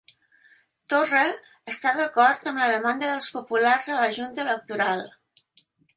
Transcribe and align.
Torra 0.93 1.25
està 1.73 1.91
d'acord 1.99 2.49
amb 2.53 2.63
la 2.63 2.69
demanda 2.73 3.11
dels 3.13 3.27
populars 3.37 3.91
a 3.93 3.99
la 4.01 4.09
Junta 4.19 4.45
Electoral 4.49 5.05